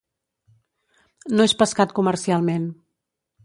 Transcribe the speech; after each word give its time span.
No 1.39 1.47
és 1.49 1.55
pescat 1.61 1.95
comercialment. 2.01 2.69